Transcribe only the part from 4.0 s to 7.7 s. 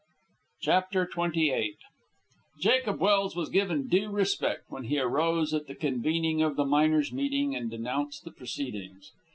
respect when he arose at the convening of the miners' meeting and